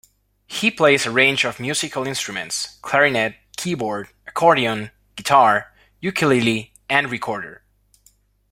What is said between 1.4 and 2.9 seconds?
of musical instruments;